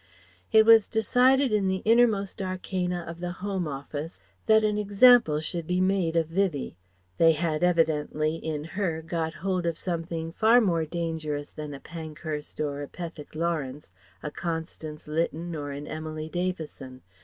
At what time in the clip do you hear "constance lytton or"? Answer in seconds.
14.31-15.69